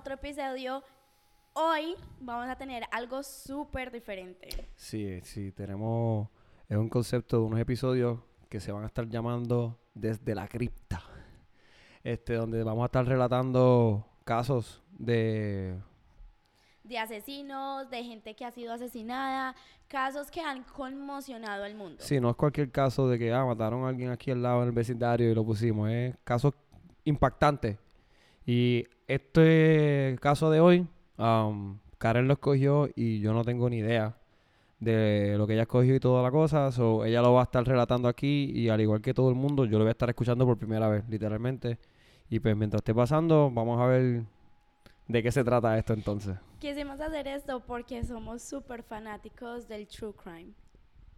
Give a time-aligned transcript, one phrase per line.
[0.00, 0.82] otro episodio.
[1.52, 4.48] Hoy vamos a tener algo súper diferente.
[4.74, 6.26] Sí, sí, tenemos
[6.70, 8.18] es un concepto de unos episodios
[8.48, 11.02] que se van a estar llamando desde la cripta.
[12.02, 15.78] Este, donde vamos a estar relatando casos de
[16.82, 19.54] de asesinos, de gente que ha sido asesinada,
[19.86, 21.98] casos que han conmocionado al mundo.
[21.98, 24.68] Sí, no es cualquier caso de que ah, mataron a alguien aquí al lado en
[24.68, 26.54] el vecindario y lo pusimos, es casos
[27.04, 27.76] impactantes.
[28.52, 30.84] Y este caso de hoy,
[31.18, 34.16] um, Karen lo escogió y yo no tengo ni idea
[34.80, 36.72] de lo que ella escogió y toda la cosa.
[36.72, 39.66] So, ella lo va a estar relatando aquí y al igual que todo el mundo,
[39.66, 41.78] yo lo voy a estar escuchando por primera vez, literalmente.
[42.28, 44.24] Y pues mientras esté pasando, vamos a ver
[45.06, 46.36] de qué se trata esto entonces.
[46.58, 50.54] Quisimos hacer esto porque somos súper fanáticos del true crime.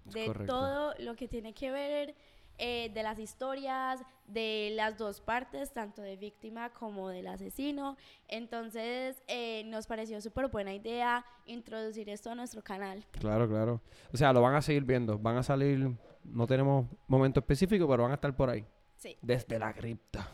[0.04, 2.14] De todo lo que tiene que ver
[2.58, 7.96] eh, de las historias, de las dos partes, tanto de víctima como del asesino.
[8.28, 13.04] Entonces eh, nos pareció súper buena idea introducir esto a nuestro canal.
[13.12, 13.80] Claro, claro.
[14.12, 15.18] O sea, lo van a seguir viendo.
[15.18, 15.90] Van a salir,
[16.24, 18.64] no tenemos momento específico, pero van a estar por ahí.
[18.96, 19.16] Sí.
[19.20, 20.28] Desde la cripta.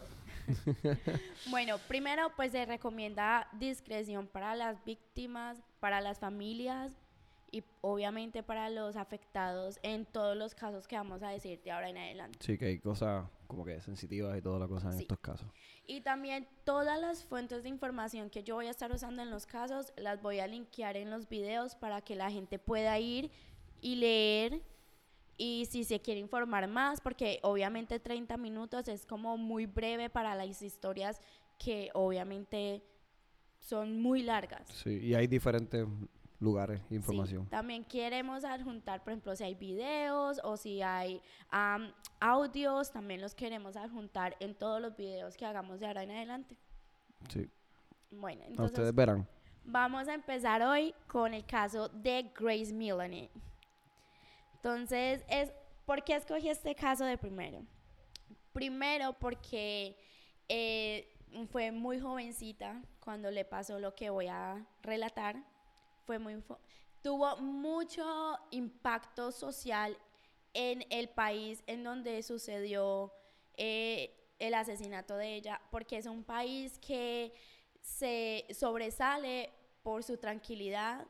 [1.50, 6.92] bueno, primero pues se recomienda discreción para las víctimas, para las familias
[7.50, 11.88] y obviamente para los afectados en todos los casos que vamos a decir de ahora
[11.88, 12.38] en adelante.
[12.40, 15.48] Sí, que hay cosas como que sensitivas y toda la cosa en estos casos.
[15.86, 19.46] Y también todas las fuentes de información que yo voy a estar usando en los
[19.46, 23.30] casos las voy a linkear en los videos para que la gente pueda ir
[23.80, 24.62] y leer
[25.38, 30.34] y si se quiere informar más, porque obviamente 30 minutos es como muy breve para
[30.34, 31.20] las historias
[31.58, 32.82] que obviamente
[33.60, 34.68] son muy largas.
[34.68, 35.86] Sí, y hay diferentes
[36.40, 37.46] lugares, información.
[37.46, 41.20] También queremos adjuntar, por ejemplo, si hay videos o si hay
[42.20, 46.56] audios, también los queremos adjuntar en todos los videos que hagamos de ahora en adelante.
[47.28, 47.48] Sí.
[48.10, 48.78] Bueno, entonces...
[48.78, 49.26] ustedes verán.
[49.64, 53.28] Vamos a empezar hoy con el caso de Grace Millane.
[54.54, 55.52] Entonces, es,
[55.84, 57.62] ¿por qué escogí este caso de primero?
[58.52, 59.96] Primero porque
[60.48, 61.14] eh,
[61.50, 65.36] fue muy jovencita cuando le pasó lo que voy a relatar.
[66.08, 66.42] Fue muy
[67.02, 68.02] tuvo mucho
[68.50, 69.94] impacto social
[70.54, 73.12] en el país en donde sucedió
[73.58, 77.34] eh, el asesinato de ella, porque es un país que
[77.82, 79.50] se sobresale
[79.82, 81.06] por su tranquilidad,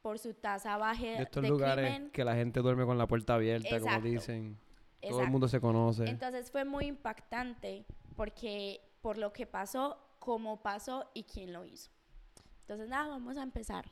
[0.00, 3.78] por su tasa baja de, estos lugares que la gente duerme con la puerta abierta,
[3.78, 4.58] como dicen.
[5.06, 6.08] Todo el mundo se conoce.
[6.08, 7.84] Entonces fue muy impactante
[8.16, 11.90] porque por lo que pasó, cómo pasó y quién lo hizo.
[12.62, 13.84] Entonces nada, vamos a empezar.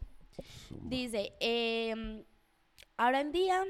[0.82, 2.24] Dice, eh,
[2.96, 3.64] ahora en día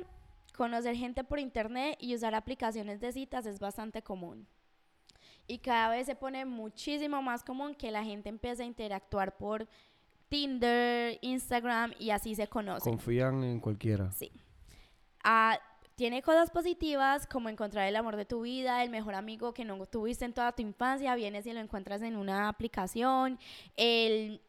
[0.56, 4.46] conocer gente por internet y usar aplicaciones de citas es bastante común.
[5.46, 9.68] Y cada vez se pone muchísimo más común que la gente empiece a interactuar por
[10.28, 12.90] Tinder, Instagram y así se conoce.
[12.90, 14.12] Confían en cualquiera.
[14.12, 14.30] Sí.
[15.24, 15.58] Ah,
[15.94, 19.84] tiene cosas positivas como encontrar el amor de tu vida, el mejor amigo que no
[19.86, 23.38] tuviste en toda tu infancia, vienes y lo encuentras en una aplicación,
[23.76, 24.42] el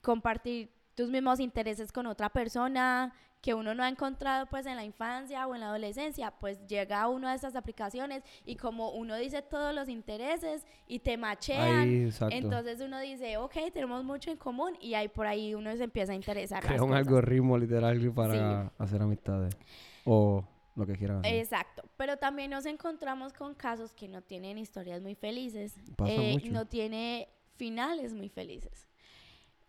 [0.00, 4.84] compartir tus mismos intereses con otra persona, que uno no ha encontrado pues en la
[4.84, 9.16] infancia o en la adolescencia, pues llega a una de estas aplicaciones y como uno
[9.16, 14.78] dice todos los intereses y te machean, entonces uno dice, ok, tenemos mucho en común
[14.80, 16.62] y ahí por ahí uno se empieza a interesar.
[16.62, 19.56] Crea un algoritmo literal para hacer amistades
[20.04, 20.44] o
[20.76, 21.34] lo que quieran hacer.
[21.34, 25.74] Exacto, pero también nos encontramos con casos que no tienen historias muy felices,
[26.06, 28.86] eh, no tiene finales muy felices.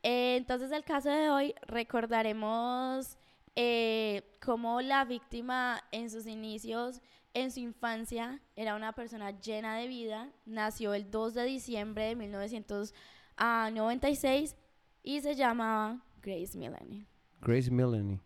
[0.03, 3.17] Eh, entonces el caso de hoy recordaremos
[3.55, 7.01] eh, como la víctima en sus inicios,
[7.33, 10.29] en su infancia, era una persona llena de vida.
[10.45, 14.55] Nació el 2 de diciembre de 1996
[15.01, 17.07] y se llamaba Grace Millane.
[17.41, 18.19] Grace Millane.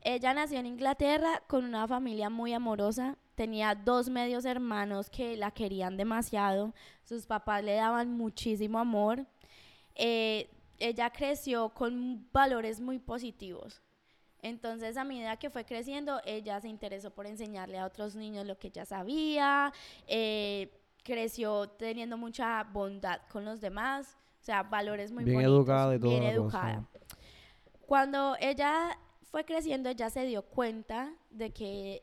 [0.00, 3.18] Ella nació en Inglaterra con una familia muy amorosa.
[3.34, 6.72] Tenía dos medios hermanos que la querían demasiado.
[7.04, 9.26] Sus papás le daban muchísimo amor.
[9.98, 10.48] Eh,
[10.78, 13.82] ella creció con valores muy positivos.
[14.40, 18.56] Entonces, a medida que fue creciendo, ella se interesó por enseñarle a otros niños lo
[18.56, 19.72] que ella sabía,
[20.06, 20.70] eh,
[21.02, 26.22] creció teniendo mucha bondad con los demás, o sea, valores muy bien educada y bien
[26.22, 26.86] educada.
[27.86, 32.02] Cuando ella fue creciendo, ella se dio cuenta de que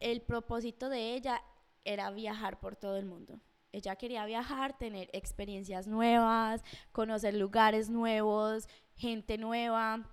[0.00, 1.42] el propósito de ella
[1.84, 3.38] era viajar por todo el mundo.
[3.72, 6.62] Ella quería viajar, tener experiencias nuevas,
[6.92, 10.04] conocer lugares nuevos, gente nueva.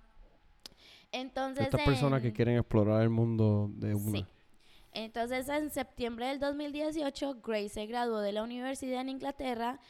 [1.10, 4.18] Entonces, Estas personas que quieren explorar el mundo de una.
[4.18, 4.26] Sí.
[4.92, 9.80] Entonces, en septiembre del 2018, Grace se graduó de la universidad en Inglaterra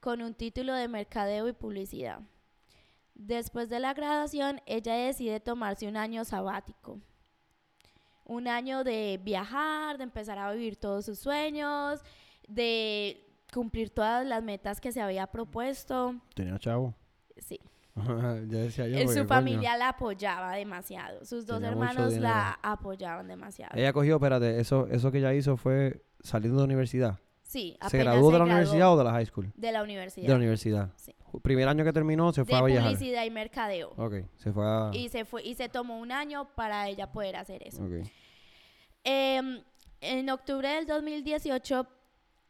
[0.00, 2.20] con un título de mercadeo y publicidad.
[3.14, 7.00] Después de la graduación, ella decide tomarse un año sabático.
[8.24, 12.00] Un año de viajar, de empezar a vivir todos sus sueños,
[12.48, 16.16] de cumplir todas las metas que se había propuesto.
[16.34, 16.94] Tenía chavo.
[17.36, 17.60] Sí.
[17.96, 18.96] ya decía yo.
[18.98, 19.28] Eh, porque, Su coño.
[19.28, 21.24] familia la apoyaba demasiado.
[21.24, 23.76] Sus dos Tenía hermanos la apoyaban demasiado.
[23.76, 27.18] Ella cogió, espérate, eso, eso que ella hizo fue saliendo de la universidad.
[27.42, 29.52] sí, ¿Se graduó de la graduó universidad o de la high school?
[29.56, 30.26] De la universidad.
[30.26, 30.90] De la universidad.
[30.96, 31.14] Sí.
[31.42, 32.92] Primer año que terminó, se fue de a viajar.
[32.92, 33.92] publicidad y mercadeo.
[33.96, 34.90] Ok, se fue a...
[34.94, 37.84] Y se fue y se tomó un año para ella poder hacer eso.
[37.84, 38.08] Ok.
[39.04, 39.62] Em,
[40.00, 41.86] en octubre del 2018,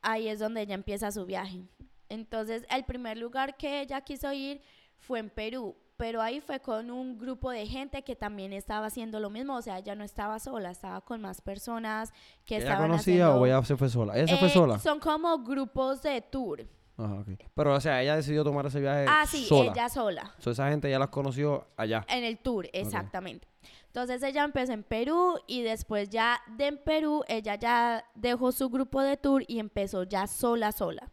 [0.02, 1.64] ahí es donde ella empieza su viaje.
[2.08, 4.60] Entonces, el primer lugar que ella quiso ir
[4.96, 9.20] fue en Perú, pero ahí fue con un grupo de gente que también estaba haciendo
[9.20, 12.12] lo mismo, o sea, ella no estaba sola, estaba con más personas
[12.44, 13.42] que ¿Ella estaban conocía haciendo...
[13.42, 14.16] o ella se fue sola?
[14.16, 14.78] ¿Ella se fue Eh, sola?
[14.78, 16.66] Son como grupos de tour.
[16.96, 17.24] Ajá.
[17.54, 19.70] Pero, o sea, ella decidió tomar ese viaje ah, sí, sola.
[19.72, 20.34] ella sola.
[20.38, 22.04] So, esa gente ya las conoció allá.
[22.08, 23.46] En el tour, exactamente.
[23.88, 28.68] Entonces ella empezó en Perú y después ya de en Perú ella ya dejó su
[28.68, 31.10] grupo de tour y empezó ya sola, sola.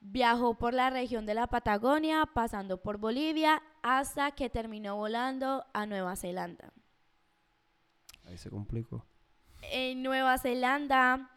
[0.00, 5.84] Viajó por la región de la Patagonia, pasando por Bolivia, hasta que terminó volando a
[5.84, 6.72] Nueva Zelanda.
[8.26, 9.04] Ahí se complicó.
[9.72, 11.30] En Nueva Zelanda,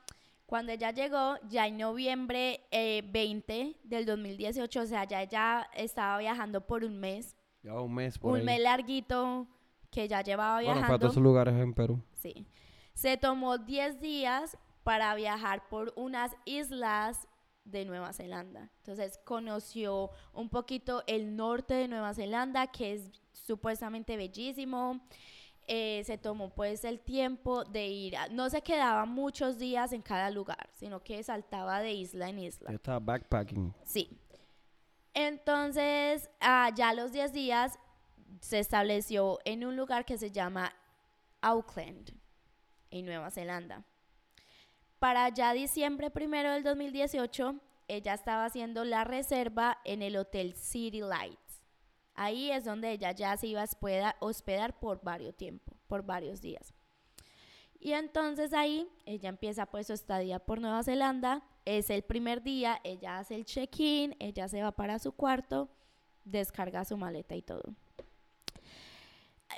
[0.45, 6.17] cuando ella llegó, ya en noviembre eh, 20 del 2018, o sea, ya ella estaba
[6.19, 8.45] viajando por un mes, Ya un mes por un ahí.
[8.45, 9.47] mes larguito
[9.93, 10.87] que ya llevaba Bueno, viajando.
[10.87, 12.01] fue a todos esos lugares en Perú.
[12.13, 12.45] Sí.
[12.93, 17.27] Se tomó 10 días para viajar por unas islas
[17.63, 18.69] de Nueva Zelanda.
[18.79, 24.99] Entonces conoció un poquito el norte de Nueva Zelanda, que es supuestamente bellísimo.
[25.67, 30.01] Eh, se tomó pues el tiempo de ir, a- no se quedaba muchos días en
[30.01, 32.69] cada lugar, sino que saltaba de isla en isla.
[32.69, 33.73] Ya estaba backpacking.
[33.85, 34.09] Sí.
[35.13, 37.77] Entonces, ah, ya a los 10 días
[38.43, 40.75] se estableció en un lugar que se llama
[41.39, 42.11] Auckland,
[42.91, 43.85] en Nueva Zelanda.
[44.99, 47.55] Para ya diciembre primero del 2018,
[47.87, 51.63] ella estaba haciendo la reserva en el Hotel City Lights.
[52.15, 56.41] Ahí es donde ella ya se iba a hospeda- hospedar por varios tiempo, por varios
[56.41, 56.73] días.
[57.79, 61.43] Y entonces ahí ella empieza pues su estadía por Nueva Zelanda.
[61.63, 65.69] Es el primer día, ella hace el check-in, ella se va para su cuarto,
[66.25, 67.73] descarga su maleta y todo.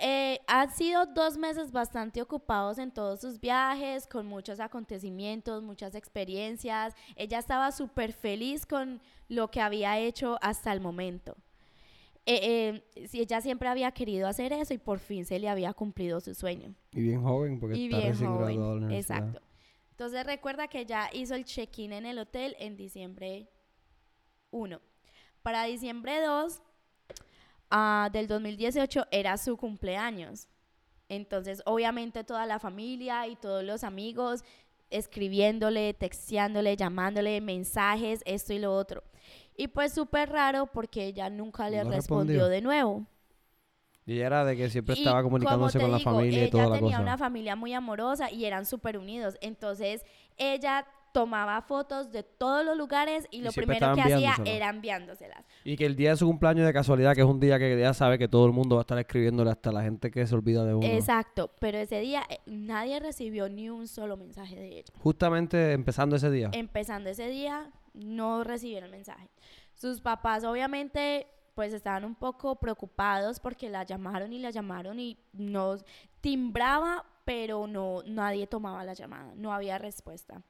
[0.02, 5.96] Eh, han sido dos meses bastante ocupados en todos sus viajes, con muchos acontecimientos, muchas
[5.96, 6.94] experiencias.
[7.16, 11.36] Ella estaba súper feliz con lo que había hecho hasta el momento.
[12.28, 15.74] Eh, eh, sí, ella siempre había querido hacer eso y por fin se le había
[15.74, 16.74] cumplido su sueño.
[16.92, 18.46] Y bien joven, porque Y está bien recién joven.
[18.48, 19.18] graduado la universidad.
[19.20, 19.42] Exacto.
[19.92, 23.48] Entonces recuerda que ya hizo el check-in en el hotel en diciembre
[24.52, 24.82] 1.
[25.42, 26.62] Para diciembre 2
[27.72, 30.48] ah, del 2018 era su cumpleaños.
[31.10, 34.44] Entonces, obviamente toda la familia y todos los amigos
[34.90, 39.04] escribiéndole, texteándole, llamándole, mensajes, esto y lo otro.
[39.58, 42.48] Y pues súper raro porque ella nunca le No respondió respondió.
[42.48, 43.06] de nuevo.
[44.06, 46.68] Y ella era de que siempre Y estaba comunicándose con la familia y ella toda
[46.70, 47.02] la tenía cosa.
[47.02, 49.36] una familia muy amorosa y eran súper unidos.
[49.42, 50.06] Entonces,
[50.38, 50.86] ella
[51.16, 55.46] tomaba fotos de todos los lugares y Y lo primero que hacía era enviándoselas.
[55.64, 57.94] Y que el día de su cumpleaños de casualidad, que es un día que ella
[57.94, 60.66] sabe que todo el mundo va a estar escribiéndole hasta la gente que se olvida
[60.66, 60.86] de uno.
[60.86, 64.94] Exacto, pero ese día eh, nadie recibió ni un solo mensaje de ella.
[64.98, 66.50] Justamente empezando ese día.
[66.52, 69.30] Empezando ese día, no recibieron mensaje.
[69.74, 75.18] Sus papás, obviamente, pues estaban un poco preocupados porque la llamaron y la llamaron y
[75.32, 75.78] no
[76.20, 80.44] timbraba, pero no nadie tomaba la llamada, no había respuesta.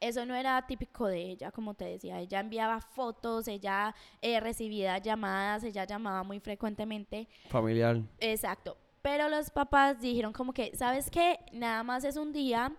[0.00, 2.18] Eso no era típico de ella, como te decía.
[2.20, 7.28] Ella enviaba fotos, ella eh, recibía llamadas, ella llamaba muy frecuentemente.
[7.48, 8.00] Familiar.
[8.20, 8.76] Exacto.
[9.02, 11.38] Pero los papás dijeron como que, ¿sabes qué?
[11.52, 12.72] Nada más es un día.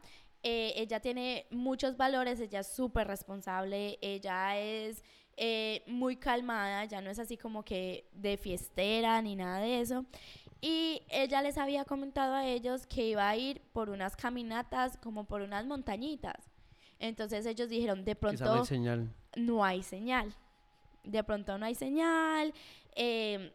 [0.48, 5.04] eh, ella tiene muchos valores, ella es súper responsable, ella es
[5.38, 10.06] eh, muy calmada, ya no es así como que de fiestera ni nada de eso.
[10.62, 15.26] Y ella les había comentado a ellos que iba a ir por unas caminatas, como
[15.26, 16.38] por unas montañitas.
[17.00, 19.14] Entonces ellos dijeron, de Quizá no pronto hay señal.
[19.36, 20.34] no hay señal.
[21.04, 22.54] De pronto no hay señal.
[22.96, 23.54] eh,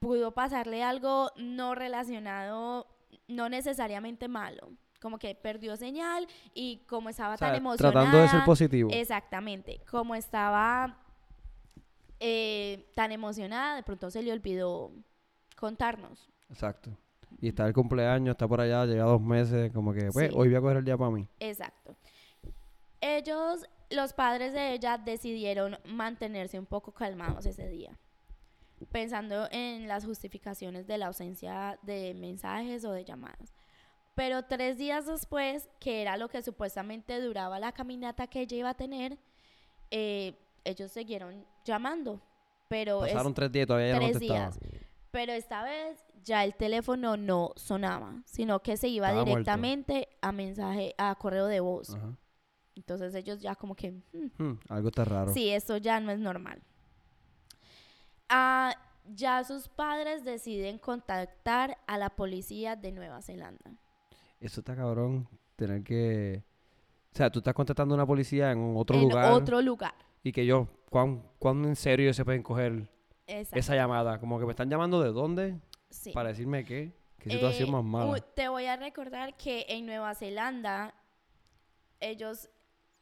[0.00, 2.86] pudo pasarle algo no relacionado,
[3.28, 4.70] no necesariamente malo.
[5.00, 7.92] Como que perdió señal y como estaba O sea, tan emocionada.
[7.92, 8.90] tratando de ser positivo.
[8.92, 9.80] Exactamente.
[9.88, 10.98] Como estaba
[12.18, 14.90] eh, tan emocionada, de pronto se le olvidó
[15.56, 16.28] contarnos.
[16.50, 16.90] Exacto.
[17.40, 20.34] Y está el cumpleaños, está por allá, llega dos meses, como que, pues, Sí.
[20.36, 21.26] hoy voy a coger el día para mí.
[21.40, 21.94] Exacto.
[23.00, 27.96] Ellos los padres de ella decidieron mantenerse un poco calmados ese día,
[28.92, 33.54] pensando en las justificaciones de la ausencia de mensajes o de llamadas.
[34.14, 38.70] Pero tres días después, que era lo que supuestamente duraba la caminata que ella iba
[38.70, 39.16] a tener,
[39.92, 42.20] eh, ellos siguieron llamando.
[42.66, 44.58] Pero es- Pasaron tres días y todavía no tres días.
[45.10, 49.38] Pero esta vez ya el teléfono no sonaba, sino que se iba Estaba muerto.
[49.38, 51.94] directamente a mensaje, a correo de voz.
[51.94, 52.14] Ajá.
[52.74, 55.32] Entonces ellos ya como que, "Hmm, Hmm, algo está raro.
[55.32, 56.62] sí, esto ya no es normal.
[58.28, 58.74] Ah,
[59.06, 63.70] ya sus padres deciden contactar a la policía de Nueva Zelanda.
[64.40, 65.28] Eso está cabrón.
[65.56, 66.44] Tener que.
[67.12, 69.32] O sea, tú estás contactando a una policía en otro en lugar.
[69.32, 69.94] otro lugar.
[70.22, 72.88] Y que yo, ¿cuán, cuán en serio se pueden coger
[73.28, 73.58] Exacto.
[73.60, 74.18] esa llamada?
[74.18, 76.10] Como que me están llamando de dónde sí.
[76.12, 76.92] para decirme qué.
[77.18, 78.20] Qué situación Eh, más mala.
[78.20, 80.94] te voy a recordar que en Nueva Zelanda
[82.00, 82.48] ellos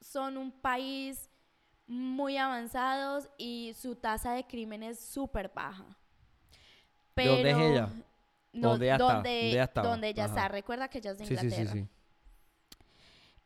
[0.00, 1.28] son un país
[1.87, 5.85] muy avanzados y su tasa de crimen es súper baja.
[7.14, 7.88] ¿De dónde es ella?
[8.52, 9.04] No, ¿Dónde está?
[9.04, 9.88] donde, ¿Dónde ella estaba?
[9.88, 10.49] donde ella está.
[10.49, 11.73] Recuerda que ella es de sí, sí, Inglaterra.
[11.73, 11.88] sí, sí.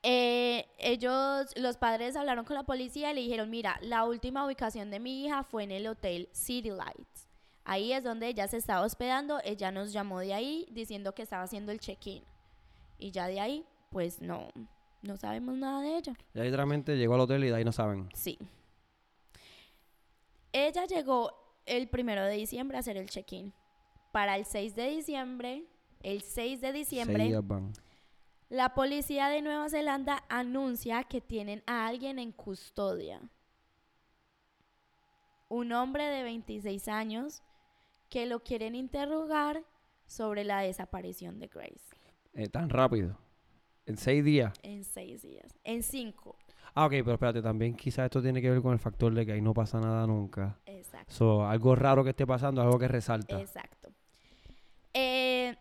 [0.03, 4.91] Eh, ellos, los padres hablaron con la policía y le dijeron, mira, la última ubicación
[4.91, 7.29] de mi hija fue en el hotel City Lights.
[7.65, 9.41] Ahí es donde ella se estaba hospedando.
[9.45, 12.25] Ella nos llamó de ahí diciendo que estaba haciendo el check-in.
[12.99, 14.49] Y ya de ahí, pues no,
[15.03, 16.15] no sabemos nada de ella.
[16.35, 18.09] Ya literalmente llegó al hotel y de ahí no saben.
[18.15, 18.39] Sí.
[20.53, 21.33] Ella llegó
[21.67, 23.53] el primero de diciembre a hacer el check-in.
[24.13, 25.65] Para el 6 de diciembre,
[26.03, 27.31] el 6 de diciembre.
[28.51, 33.21] La policía de Nueva Zelanda anuncia que tienen a alguien en custodia.
[35.49, 37.43] Un hombre de 26 años
[38.09, 39.63] que lo quieren interrogar
[40.07, 41.81] sobre la desaparición de Grace
[42.35, 43.17] Eh, tan rápido.
[43.87, 44.53] En seis días.
[44.63, 45.57] en seis días.
[45.65, 46.37] En cinco.
[46.75, 49.33] Ah, ok, pero espérate, también quizás esto tiene que ver con el factor de que
[49.33, 50.59] ahí no pasa nada nunca.
[50.67, 51.13] Exacto.
[51.13, 53.41] So, algo raro que esté pasando, algo que resalta.
[53.41, 53.93] Exacto.
[54.95, 55.57] Eh,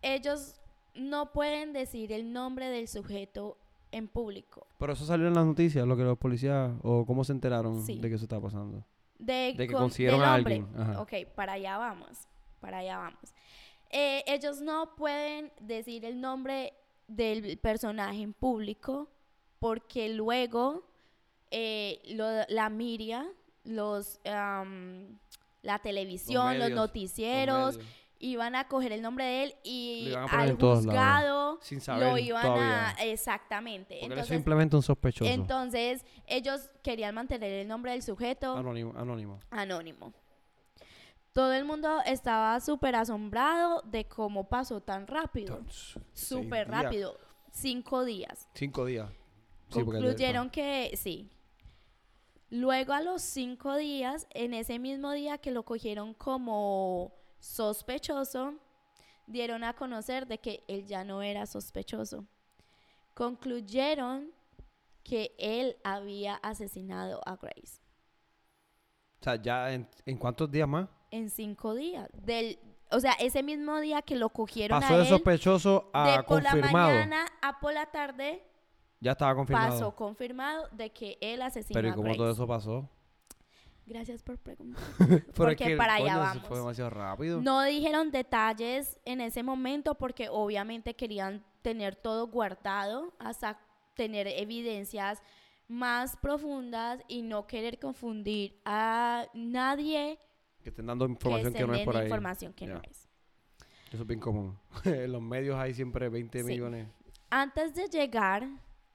[0.00, 0.58] ellos
[0.98, 3.56] no pueden decir el nombre del sujeto
[3.92, 4.66] en público.
[4.78, 7.98] Pero eso salió en las noticias, lo que los policías, o cómo se enteraron Sí.
[7.98, 8.84] de que eso está pasando.
[9.18, 11.00] De, De que con- consiguieron a alguien, ajá.
[11.00, 12.26] Ok, para allá vamos.
[12.60, 13.20] Para allá vamos.
[13.90, 16.74] Eh, ellos no pueden decir el nombre
[17.08, 19.08] del personaje en público
[19.60, 20.82] porque luego
[21.52, 23.24] eh, lo- la media,
[23.64, 25.16] los, am,
[25.62, 27.84] la televisión, los, medios, noticieros, Los
[28.18, 32.88] iban a coger el nombre de él y al juzgado Sin saber lo iban todavía.
[32.90, 33.04] a...
[33.04, 33.96] Exactamente.
[34.00, 35.30] Porque Entonces, simplemente un sospechoso.
[35.30, 39.40] entonces, ellos querían mantener el nombre del sujeto anónimo, anónimo.
[39.50, 40.12] anónimo.
[41.32, 45.60] Todo el mundo estaba súper asombrado de cómo pasó tan rápido.
[46.14, 47.18] Súper días, rápido.
[47.52, 48.48] Cinco días.
[48.54, 49.10] Cinco días.
[49.68, 51.30] Sí, Concluyeron que sí.
[52.48, 57.12] Luego a los cinco días, en ese mismo día que lo cogieron como
[57.46, 58.54] sospechoso,
[59.26, 62.26] dieron a conocer de que él ya no era sospechoso.
[63.14, 64.30] Concluyeron
[65.02, 67.80] que él había asesinado a Grace
[69.20, 70.88] O sea, ya en, ¿en cuántos días más?
[71.12, 72.08] en cinco días.
[72.12, 72.58] Del,
[72.90, 76.22] o sea, ese mismo día que lo cogieron Pasó a de él, sospechoso a de
[76.24, 78.42] por la mañana a por la tarde,
[79.00, 79.70] Ya estaba confirmado.
[79.72, 82.18] pasó confirmado de que él asesinó Pero ¿y a cómo Grace.
[82.18, 82.90] todo eso pasó?
[83.86, 84.82] Gracias por preguntar.
[85.34, 86.48] Porque que, para allá vamos.
[86.48, 87.40] fue demasiado rápido.
[87.40, 93.58] No dijeron detalles en ese momento porque obviamente querían tener todo guardado hasta
[93.94, 95.22] tener evidencias
[95.68, 100.18] más profundas y no querer confundir a nadie
[100.62, 102.04] Que estén dando que información se que, no es por ahí.
[102.04, 102.90] información que no Ya.
[102.90, 103.08] es.
[103.92, 104.58] Eso es bien común.
[104.84, 106.44] en los medios hay siempre 20 Sí.
[106.44, 106.88] millones.
[107.30, 108.48] Antes de llegar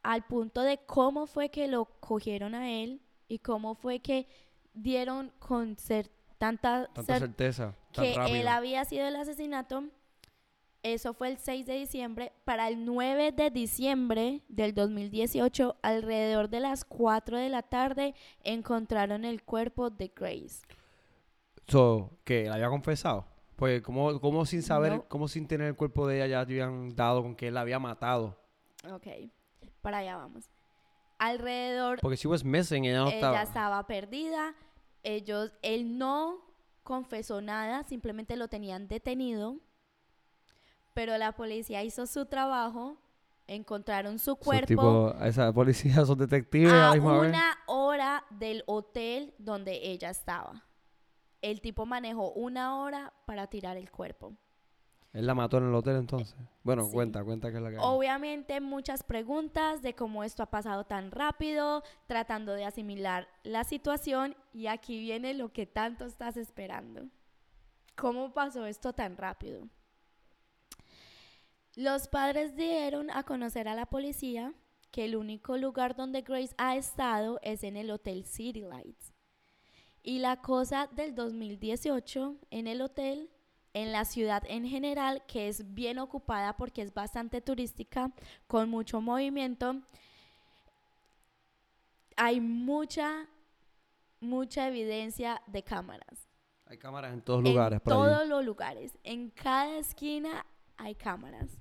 [0.04, 4.28] al punto de cómo fue que lo cogieron a él y cómo fue que
[4.74, 7.76] dieron con cer- tanta, Tanta cer- certeza.
[7.92, 8.38] Tan que rápido.
[8.38, 9.84] él había sido el asesinato,
[10.84, 12.32] eso fue el 6 de diciembre.
[12.46, 19.24] Para el 9 de diciembre del 2018, alrededor de las 4 de la tarde, encontraron
[19.26, 20.64] el cuerpo de Grace.
[21.68, 23.26] So, que la había confesado.
[23.56, 25.04] Pues, como, como sin saber, No.
[25.08, 27.62] como sin tener el cuerpo de ella, ya te habían dado con que él la
[27.62, 28.40] había matado.
[28.92, 29.06] Ok,
[29.82, 30.50] para allá vamos.
[31.24, 33.42] Alrededor Porque si was missing, ella no ella estaba.
[33.44, 34.56] estaba perdida.
[35.04, 36.40] Ellos, él no
[36.84, 39.58] confesó nada, simplemente lo tenían detenido.
[40.94, 42.98] Pero la policía hizo su trabajo,
[43.46, 47.02] encontraron su cuerpo tipos- esa policía, esos detectives a vez.
[47.02, 50.66] una hora del hotel donde ella estaba.
[51.42, 54.34] El tipo manejó una hora para tirar el cuerpo.
[55.14, 56.36] Él la mató en el hotel entonces.
[56.64, 56.94] Bueno, Sí.
[56.94, 57.78] cuenta, cuenta que es la que.
[57.80, 64.36] Obviamente muchas preguntas de cómo esto ha pasado tan rápido, tratando de asimilar la situación
[64.54, 67.10] y aquí viene lo que tanto estás esperando.
[67.98, 69.68] ¿Cómo pasó esto tan rápido?
[71.76, 74.54] Los padres dieron a conocer a la policía
[74.92, 79.14] que el único lugar donde Grace ha estado es en el Hotel City Lights.
[80.04, 83.30] Y la cosa del 2018 en el hotel,
[83.74, 88.12] en la ciudad en general, que es bien ocupada porque es bastante turística,
[88.48, 89.82] con mucho movimiento,
[92.18, 93.28] hay mucha,
[94.20, 96.28] mucha evidencia de cámaras.
[96.66, 98.98] Hay cámaras en todos lugares En por todos los lugares.
[99.04, 100.46] En cada esquina
[100.78, 101.58] hay cámaras.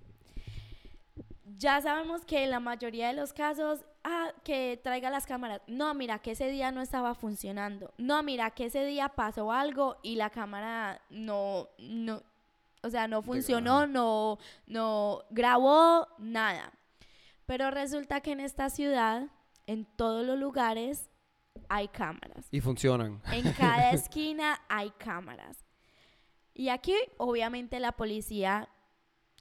[1.57, 5.61] Ya sabemos que en la mayoría de los casos, ah, que traiga las cámaras.
[5.66, 7.92] No, mira, que ese día no estaba funcionando.
[7.99, 12.23] No, mira, que ese día pasó algo y la cámara no, no,
[12.83, 16.73] o sea, no funcionó, no, no grabó nada.
[17.47, 19.28] Pero resulta que en esta ciudad,
[19.66, 21.11] en todos los lugares,
[21.69, 22.47] hay cámaras.
[22.50, 23.21] Y funcionan.
[23.33, 25.64] En cada esquina hay cámaras.
[26.54, 28.69] Y aquí, obviamente, la policía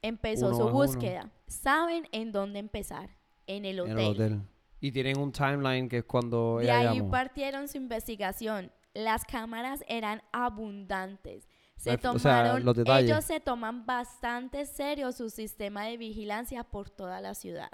[0.02, 0.72] empezó Uno su uno.
[0.74, 1.32] búsqueda.
[1.48, 3.19] Saben en dónde empezar.
[3.50, 3.92] En el hotel.
[3.94, 4.42] En el hotel.
[4.80, 7.12] Y tienen un timeline que es cuando De ella ahí llamó.
[7.12, 8.72] partieron su investigación.
[8.94, 11.48] Las cámaras eran abundantes.
[11.76, 13.10] Se Hay- o sea, tomaron, los detalles.
[13.10, 17.72] ellos se toman bastante serio su sistema de vigilancia por toda la ciudad.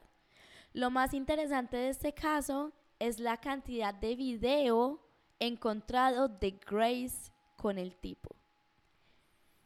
[0.73, 4.99] Lo más interesante de este caso es la cantidad de video
[5.39, 8.29] encontrado de Grace con el tipo.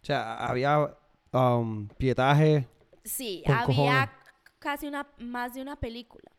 [0.01, 0.96] O sea, había
[1.34, 2.68] um, pietaje.
[3.04, 4.10] Sí, había cojones.
[4.60, 6.32] Casi una más de una película.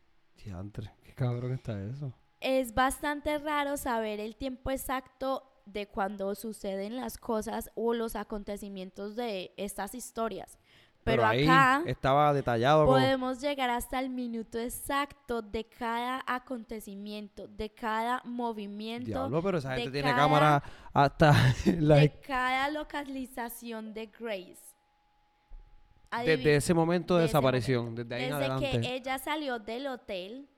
[0.45, 2.13] Diantre, qué cabrón está eso.
[2.41, 9.15] Es bastante raro saber el tiempo exacto de cuando suceden las cosas o los acontecimientos
[9.17, 10.59] de estas historias.
[11.03, 12.85] Pero, ahí acá estaba detallado.
[12.85, 19.59] como- podemos llegar hasta el minuto exacto de cada acontecimiento, de cada movimiento, Diablo, pero
[19.59, 21.33] esa gente tiene cada- cámara hasta
[21.79, 24.70] la- de cada localización de Grace.
[26.19, 28.81] Desde ese momento de de ese desaparición, desde ahí en Desde adelante.
[28.81, 30.49] que ella salió del hotel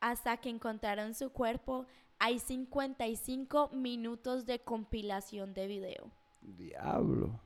[0.00, 1.86] hasta que encontraron su cuerpo,
[2.18, 6.10] hay 55 minutos de compilación de video.
[6.40, 7.40] Diablo.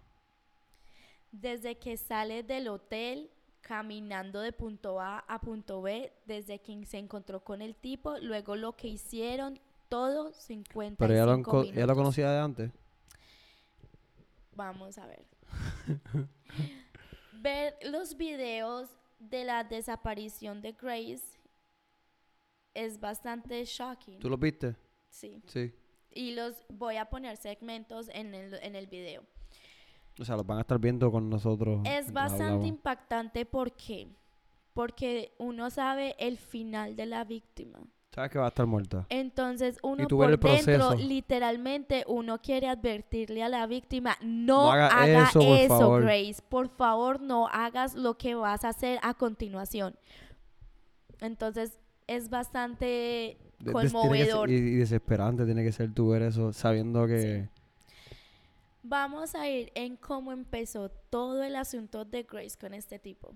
[1.33, 3.31] Desde que sale del hotel,
[3.61, 8.55] caminando de punto A a punto B, desde que se encontró con el tipo, luego
[8.55, 12.73] lo que hicieron, todo 55 Pero ella lo, ella lo conocía de antes.
[14.55, 15.25] Vamos a ver.
[17.45, 21.39] ver los videos de la desaparición de Grace
[22.73, 24.19] es bastante shocking.
[24.19, 24.75] ¿Tú lo viste?
[25.11, 25.43] Sí.
[25.47, 25.73] Sí.
[26.11, 29.23] Y los voy a poner segmentos en el, en el video.
[30.19, 31.83] O sea, los van a estar viendo con nosotros.
[31.85, 32.67] Es bastante hablamos.
[32.67, 34.09] impactante porque
[34.73, 37.79] porque uno sabe el final de la víctima.
[38.15, 39.07] Sabes que va a estar muerta.
[39.09, 40.95] Entonces uno por el dentro, proceso.
[40.95, 46.03] literalmente, uno quiere advertirle a la víctima, no, No haga haga eso, por favor".
[46.05, 46.37] Grace.
[46.49, 49.97] Por favor, no hagas lo que vas a hacer a continuación.
[51.21, 52.85] Entonces es bastante
[53.59, 54.51] De- ser- conmovedor.
[54.51, 57.49] y, y desesperante tiene que ser tú ver eso, sabiendo que...
[58.83, 63.35] Vamos a ir en cómo empezó todo el asunto de Grace con este tipo.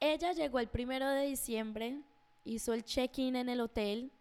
[0.00, 2.00] Ella llegó el primero de diciembre,
[2.46, 4.12] hizo el check-in en el hotel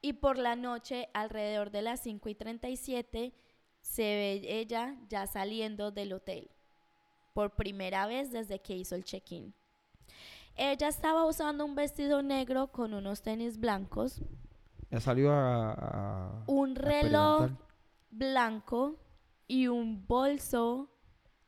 [0.00, 3.32] y por la noche, alrededor de las 5 y 37,
[3.80, 6.50] se ve ella ya saliendo del hotel.
[7.34, 9.54] Por primera vez desde que hizo el check-in.
[10.54, 14.20] Ella estaba usando un vestido negro con unos tenis blancos,
[14.90, 15.72] Ya salió a...
[15.72, 17.50] a- un reloj
[18.10, 18.96] blanco
[19.48, 20.90] y un bolso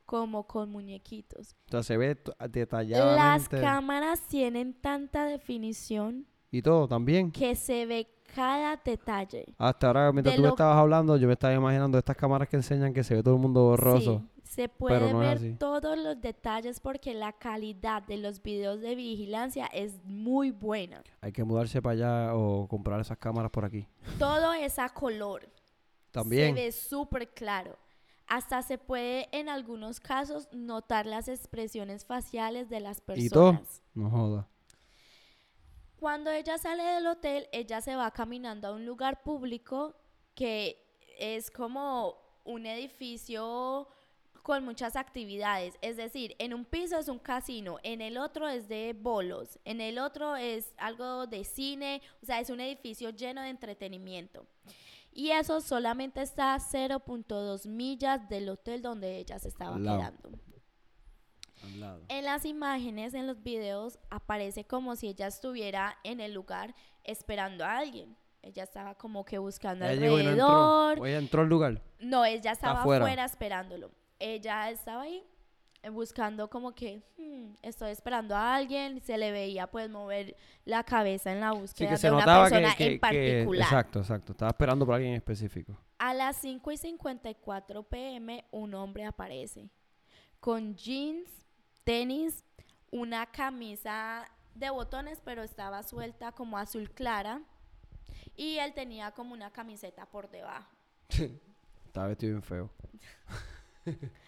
[0.05, 1.55] como con muñequitos.
[1.69, 3.61] Sea, se ve t- Las detalladamente.
[3.61, 7.31] cámaras tienen tanta definición y todo también.
[7.31, 9.45] que se ve cada detalle.
[9.57, 12.93] Hasta ahora, mientras tú me estabas hablando, yo me estaba imaginando estas cámaras que enseñan
[12.93, 14.23] que se ve todo el mundo borroso.
[14.43, 18.95] Sí, se puede no ver todos los detalles porque la calidad de los videos de
[18.95, 21.03] vigilancia es muy buena.
[21.21, 23.87] Hay que mudarse para allá o comprar esas cámaras por aquí.
[24.19, 25.49] Todo es a color.
[26.11, 26.55] También.
[26.55, 27.77] Se ve súper claro.
[28.27, 33.51] Hasta se puede en algunos casos notar las expresiones faciales de las ¿Y todo?
[33.51, 33.83] personas.
[33.93, 34.47] No joda.
[35.97, 39.95] Cuando ella sale del hotel, ella se va caminando a un lugar público
[40.33, 40.85] que
[41.17, 43.87] es como un edificio
[44.45, 45.75] con muchas actividades.
[45.81, 49.81] Es decir, en un piso es un casino, en el otro es de bolos, en
[49.81, 54.45] el otro es algo de cine, o sea, es un edificio lleno de entretenimiento.
[55.17, 60.29] Y eso solamente está a 0.2 millas del hotel donde ella se estaba Al quedando.
[61.63, 62.05] Al.
[62.09, 66.75] En las imágenes, en los videos, aparece como si ella estuviera en el lugar
[67.05, 68.17] esperando a alguien.
[68.41, 70.45] Ella estaba como que buscando Ella llegó y no entró.
[70.45, 70.99] alrededor.
[70.99, 71.81] O ella entró al lugar.
[71.99, 73.05] No, ella estaba afuera.
[73.05, 73.91] afuera esperándolo.
[74.19, 75.23] Ella estaba ahí
[75.91, 79.01] buscando como que "Hmm, estoy esperando a alguien.
[79.01, 82.21] Se le veía pues mover la cabeza en la Sí, búsqueda que se de una
[82.21, 83.67] notaba que, persona que- en que- particular.
[83.67, 84.31] Exacto, exacto.
[84.33, 85.77] Estaba esperando por alguien en específico.
[85.97, 89.69] A las 5 y 54 pm un hombre aparece
[90.39, 91.29] con jeans,
[91.83, 92.43] tenis,
[92.91, 97.41] una camisa de botones pero estaba suelta como azul clara
[98.37, 100.69] y él tenía como una camiseta por debajo.
[101.85, 102.69] Estaba vestido bien feo.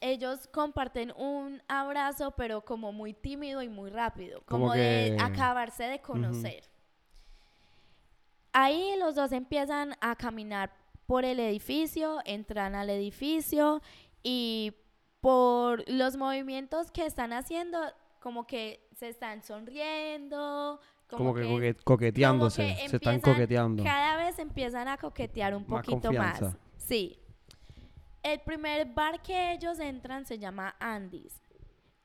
[0.00, 5.84] Ellos comparten un abrazo pero como muy tímido y muy rápido, Como como, de acabarse
[5.84, 6.62] de conocer.
[8.52, 10.72] Ahí los dos empiezan a caminar
[11.06, 13.82] por el edificio, entran al edificio
[14.22, 14.74] y
[15.20, 17.78] por los movimientos que están haciendo,
[18.20, 22.62] como que se están sonriendo, Como, como, que, que, coque- coqueteándose.
[22.62, 23.82] como que se están coqueteando.
[23.84, 26.40] cada vez empiezan a coquetear un Más poquito más.
[26.76, 27.18] Sí.
[28.22, 31.40] El primer bar que ellos entran se llama Andy's.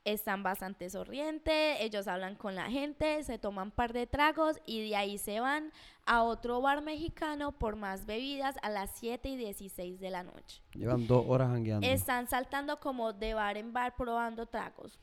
[0.04, 4.90] Están bastante sonrientes, ellos hablan con la gente, se toman un par de tragos y
[4.90, 5.72] de ahí se van
[6.04, 10.62] a otro bar mexicano por más bebidas a las 7 y 16 de la noche.
[10.74, 11.86] Llevan dos horas jangueando.
[11.86, 14.98] Están saltando como de bar en bar probando tragos.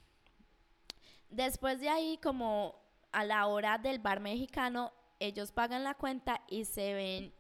[1.32, 2.76] Después de ahí, como
[3.12, 7.34] a la hora del bar mexicano, ellos pagan la cuenta y se ven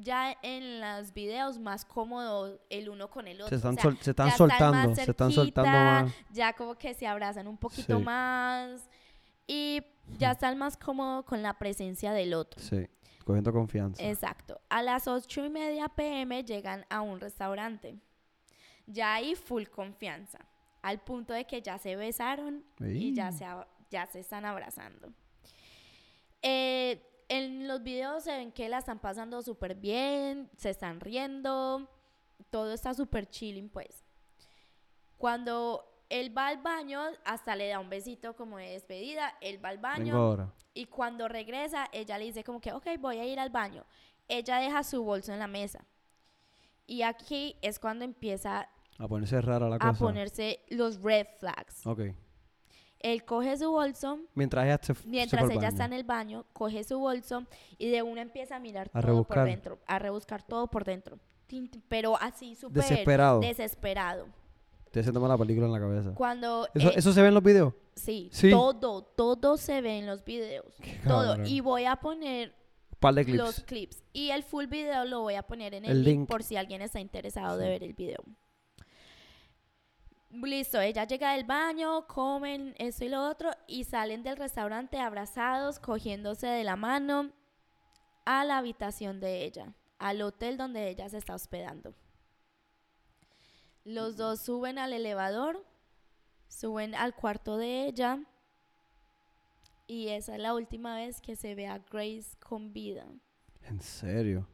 [0.00, 3.48] ya en los videos más cómodos el uno con el otro.
[3.50, 4.94] Se están, O sea, sol- se están ya están más soltando.
[5.04, 6.12] Se están soltando más.
[6.32, 8.04] Ya como que se abrazan un poquito Sí.
[8.04, 8.88] más
[9.46, 9.82] y
[10.18, 12.60] ya están más cómodos con la presencia del otro.
[12.60, 12.86] Sí.
[13.24, 14.02] Cogiendo confianza.
[14.02, 14.60] Exacto.
[14.70, 17.98] A las ocho y media pm llegan a un restaurante.
[18.86, 20.38] Ya hay full confianza.
[20.80, 23.44] Al punto de que ya se besaron y ya se,
[23.90, 25.12] ya se están abrazando.
[26.42, 31.88] Eh, en los videos se ven que la están pasando súper bien, se están riendo,
[32.50, 34.04] todo está súper chilling pues.
[35.16, 39.70] Cuando él va al baño, hasta le da un besito como de despedida, él va
[39.70, 40.16] al baño.
[40.16, 40.52] Ahora.
[40.74, 43.84] Y cuando regresa, ella le dice como que, ok, voy a ir al baño.
[44.28, 45.84] Ella deja su bolso en la mesa.
[46.86, 49.98] Y aquí es cuando empieza A ponerse rara la a cosa.
[49.98, 51.86] ponerse los red flags.
[51.86, 52.00] Ok.
[53.00, 54.94] Él coge su bolso, Mientras ella se,
[55.60, 57.44] se está en el baño, coge su bolso
[57.78, 59.38] y de una empieza a mirar A todo rebuscar.
[59.38, 61.18] por dentro, a rebuscar todo por dentro.
[61.88, 63.40] Pero así súper Desesperado.
[63.40, 64.26] desesperado.
[64.90, 66.12] Te se toma la película en la cabeza.
[66.14, 67.72] Cuando ¿Eso, eh, ¿Eso se ve en los videos?
[67.94, 68.50] sí, Sí.
[68.50, 70.74] todo, todo se ve en los videos.
[71.06, 71.44] Todo.
[71.44, 72.54] Y voy a poner
[72.98, 73.38] par de clips.
[73.38, 74.02] los clips.
[74.12, 76.28] Y el full video lo voy a poner en el, El link, link.
[76.28, 77.70] por si alguien está interesado de Sí.
[77.70, 78.24] ver el video.
[80.30, 85.78] Listo, ella llega del baño, comen esto y lo otro y salen del restaurante abrazados,
[85.78, 87.32] cogiéndose de la mano
[88.26, 91.94] a la habitación de ella, al hotel donde ella se está hospedando.
[93.84, 95.64] Los dos suben al elevador,
[96.46, 98.20] suben al cuarto de ella
[99.86, 103.06] y esa es la última vez que se ve a Grace con vida.
[103.62, 104.46] En serio.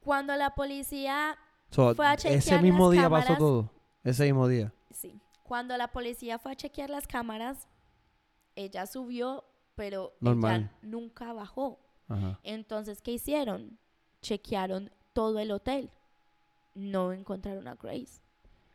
[0.00, 1.38] Cuando la policía,
[1.70, 3.70] So, Fue a ese mismo las día pasó todo.
[4.02, 4.72] Ese mismo día.
[4.90, 7.68] sí, cuando la policía fue a chequear las cámaras,
[8.56, 10.62] ella subió, pero Normal.
[10.62, 11.78] ella nunca bajó.
[12.08, 12.38] Ajá.
[12.42, 13.78] Entonces, ¿qué hicieron?
[14.22, 15.90] Chequearon todo el hotel.
[16.74, 18.20] No encontraron a Grace.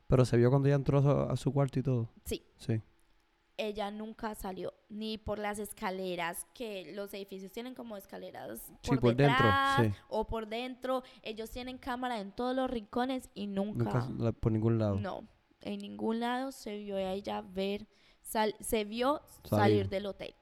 [0.08, 2.10] Pero se vio cuando ella entró a su, a su cuarto y todo.
[2.26, 2.82] Sí, Sí.
[3.58, 9.16] Ella nunca salió, ni por las escaleras, que los edificios tienen como escaleras Sí, por,
[9.16, 9.92] dentro, detrás sí.
[10.10, 11.04] o por dentro.
[11.22, 14.96] Ellos tienen cámara en todos los rincones y Nunca la- por ningún lado.
[15.00, 15.28] No,
[15.62, 17.88] en ningún lado se vio a ella ver,
[18.22, 19.50] sal- se vio Salir.
[19.84, 19.90] salir.
[19.90, 20.36] del hotel.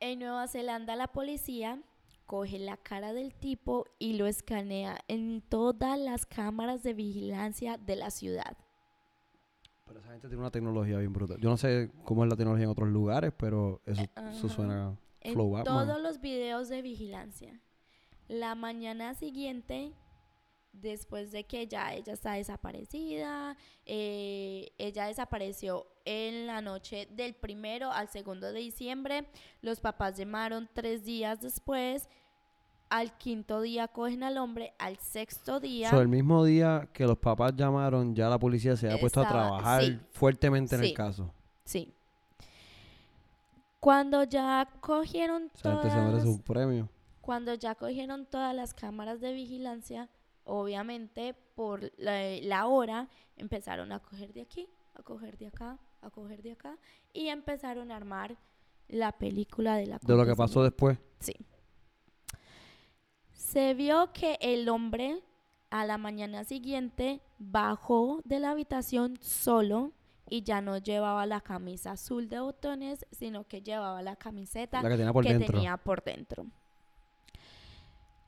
[0.00, 1.82] En Nueva Zelanda la policía
[2.26, 7.96] coge la cara del tipo y lo escanea en todas las cámaras de vigilancia de
[7.96, 8.56] la ciudad.
[9.88, 11.38] Pero esa gente tiene una tecnología bien brutal.
[11.40, 14.48] Yo no sé cómo es la tecnología en otros lugares, pero eso, eso ajá.
[14.48, 16.02] suena En flow up, todos man.
[16.02, 17.60] los videos de vigilancia.
[18.28, 19.94] La mañana siguiente,
[20.72, 27.90] después de que ya ella está desaparecida, eh, ella desapareció en la noche del primero
[27.90, 29.26] al segundo de diciembre.
[29.62, 32.08] Los papás llamaron tres días después.
[32.90, 34.72] Al quinto día cogen al hombre.
[34.78, 35.90] Al sexto día.
[35.90, 39.28] So, el mismo día que los papás llamaron, ya la policía se ha puesto a
[39.28, 39.98] trabajar sí.
[40.10, 41.32] fuertemente en el caso.
[41.64, 41.94] Sí.
[43.80, 46.88] Cuando ya cogieron Esa gente se merece todas, un premio.
[47.20, 50.08] cuando ya cogieron todas las cámaras de vigilancia,
[50.44, 56.10] obviamente por la, la hora empezaron a coger de aquí, a coger de acá, a
[56.10, 56.76] coger de acá
[57.12, 58.36] y empezaron a armar
[58.88, 60.98] la película de la De lo que pasó después.
[61.20, 61.34] Sí.
[63.48, 65.22] Se vio que el hombre
[65.70, 69.92] a la mañana siguiente bajó de la habitación solo
[70.28, 74.90] y ya no llevaba la camisa azul de botones, sino que llevaba la camiseta La
[74.90, 75.54] que tenía por que dentro.
[75.54, 76.46] tenía por dentro.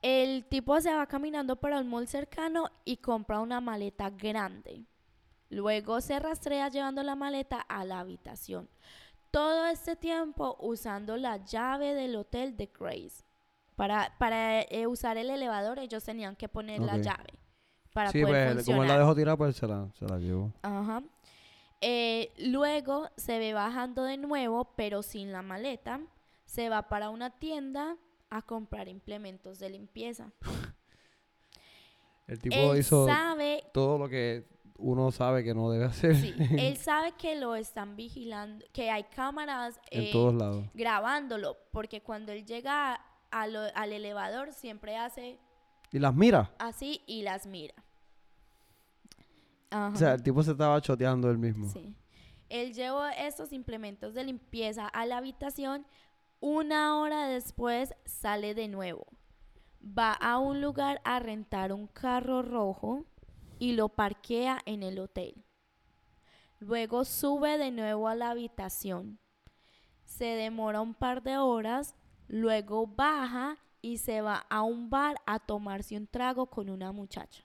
[0.01, 4.85] El tipo se va caminando para un mall cercano y compra una maleta grande.
[5.51, 8.67] Luego se rastrea llevando la maleta a la habitación.
[9.29, 13.23] Todo este tiempo usando la llave del hotel de Grace.
[13.81, 17.01] Para, para eh, usar el elevador ellos tenían que poner la Ok.
[17.01, 17.33] llave
[17.91, 20.53] para Sí, poder pues como él la dejó tirar, pues se la, se la llevó.
[20.61, 21.01] Ajá.
[21.81, 25.99] Eh, luego se ve bajando de nuevo, pero sin la maleta.
[26.45, 27.97] Se va para una tienda
[28.29, 30.31] a comprar implementos de limpieza.
[32.27, 34.45] El tipo él hizo sabe, todo lo que
[34.77, 39.05] uno sabe que no debe hacer sí, él sabe que lo están vigilando, que hay
[39.05, 40.65] cámaras en eh, todos lados.
[40.75, 42.99] grabándolo, porque cuando él llega
[43.31, 45.39] a lo- al elevador siempre hace
[45.91, 46.51] Y las mira.
[46.59, 47.73] así y las mira.
[49.69, 49.93] Ajá.
[49.93, 51.69] O sea, el tipo se estaba choteando él mismo.
[51.69, 51.95] Sí.
[52.49, 55.85] Él llevó estos implementos de limpieza a la habitación.
[56.41, 59.05] Una hora después sale de nuevo.
[59.81, 63.05] Va a un lugar a rentar un carro rojo
[63.59, 65.35] y lo parquea en el hotel.
[66.59, 69.19] Luego sube de nuevo a la habitación.
[70.03, 71.95] Se demora un par de horas.
[72.33, 77.43] Luego baja y se va a un bar a tomarse un trago con una muchacha.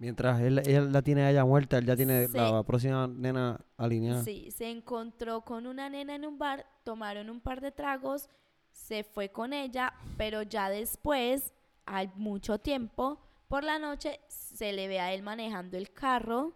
[0.00, 2.36] Mientras él, él la tiene a ella muerta, él ya tiene Sí.
[2.36, 4.24] la próxima nena alineada.
[4.24, 8.28] Sí, se encontró con una nena en un bar, tomaron un par de tragos,
[8.72, 11.52] se fue con ella, pero ya después,
[11.86, 16.54] al mucho tiempo, por la noche se le ve a él manejando el carro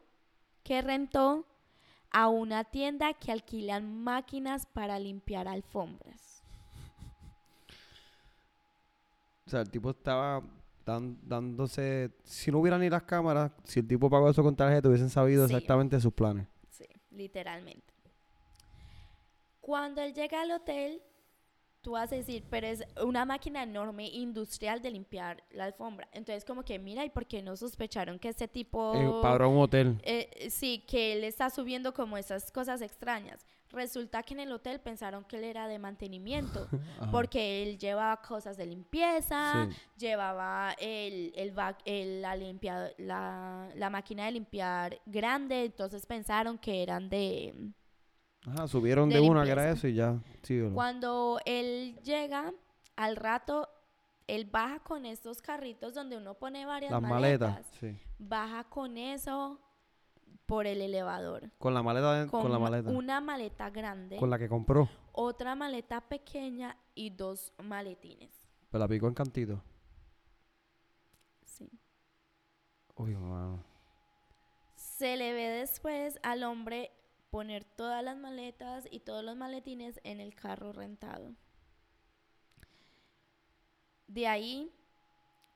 [0.65, 1.47] que rentó
[2.11, 6.28] a una tienda que alquilan máquinas para limpiar alfombras.
[9.49, 10.43] O sea, el tipo estaba
[10.85, 12.11] dan- dándose...
[12.23, 15.49] Si no hubiera ni las cámaras, si el tipo pagó eso con tarjeta, hubiesen sabido
[15.49, 15.55] Sí.
[15.55, 16.47] exactamente sus planes.
[16.69, 17.95] Sí, literalmente.
[19.61, 21.03] Cuando él llega al hotel,
[21.81, 26.09] tú vas a decir, pero es una máquina enorme industrial de limpiar la alfombra.
[26.13, 28.95] Entonces, como que mira, ¿y por qué no sospecharon que este tipo...
[28.95, 29.99] Eh, pagó un hotel.
[30.03, 33.47] eh, sí, que él está subiendo como esas cosas extrañas.
[33.71, 36.67] Resulta que en el hotel pensaron que él era de mantenimiento,
[37.13, 39.77] porque él llevaba cosas de limpieza, Sí.
[39.99, 41.33] llevaba el,
[41.85, 47.55] el, la, limpiado- la, la máquina de limpiar grande, entonces pensaron que eran de...
[48.47, 49.79] Ajá, subieron de de, una que era limpieza.
[49.87, 50.19] eso y ya.
[50.43, 52.53] Sí, Cuando él llega,
[52.97, 53.69] al rato,
[54.27, 57.51] él baja con estos carritos donde uno pone varias las maletas.
[57.51, 57.67] maletas.
[57.81, 57.99] Sí.
[58.19, 59.61] Baja con eso
[60.49, 61.51] por el elevador.
[61.59, 62.25] Con la maleta.
[62.25, 62.89] de- Con, la ma- maleta.
[62.91, 64.89] Una maleta grande, Con la que compró.
[65.13, 68.49] otra maleta pequeña y dos maletines.
[68.71, 69.63] Pues la picó en cantito.
[71.45, 71.71] Sí.
[72.97, 73.63] Uy, mano.
[74.75, 76.93] Se le ve después al hombre
[77.29, 81.35] poner todas las maletas y todos los maletines en el carro rentado.
[84.07, 84.73] De ahí,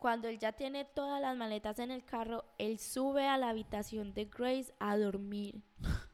[0.02, 4.12] cuando él ya tiene todas las maletas en el carro, él sube a la habitación
[4.14, 5.62] de Grace a dormir.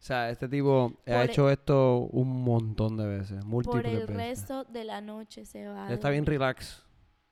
[0.00, 3.36] O sea, este tipo Por ha el- hecho esto un montón de veces.
[3.38, 4.16] Por Múltiples el veces.
[4.16, 5.86] resto de la noche se va.
[5.86, 6.82] a está bien relax.